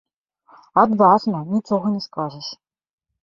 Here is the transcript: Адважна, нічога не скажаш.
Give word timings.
Адважна, 0.83 1.41
нічога 1.55 1.93
не 1.97 2.01
скажаш. 2.09 2.47